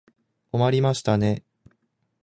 [0.51, 1.43] 困りましたね。